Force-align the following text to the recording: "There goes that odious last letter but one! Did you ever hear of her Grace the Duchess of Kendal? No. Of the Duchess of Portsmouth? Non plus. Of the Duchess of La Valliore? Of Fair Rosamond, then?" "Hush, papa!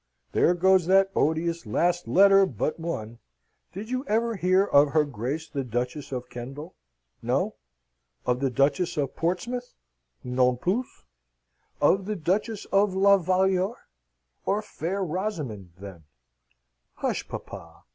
"There 0.31 0.55
goes 0.55 0.87
that 0.87 1.11
odious 1.15 1.67
last 1.67 2.07
letter 2.07 2.47
but 2.47 2.79
one! 2.79 3.19
Did 3.71 3.91
you 3.91 4.03
ever 4.07 4.35
hear 4.35 4.63
of 4.63 4.93
her 4.93 5.05
Grace 5.05 5.47
the 5.47 5.63
Duchess 5.63 6.11
of 6.11 6.27
Kendal? 6.27 6.73
No. 7.21 7.53
Of 8.25 8.39
the 8.39 8.49
Duchess 8.49 8.97
of 8.97 9.15
Portsmouth? 9.15 9.75
Non 10.23 10.57
plus. 10.57 10.87
Of 11.79 12.05
the 12.07 12.15
Duchess 12.15 12.65
of 12.71 12.95
La 12.95 13.19
Valliore? 13.19 13.77
Of 14.47 14.65
Fair 14.65 15.03
Rosamond, 15.03 15.69
then?" 15.77 16.05
"Hush, 16.95 17.27
papa! 17.27 17.83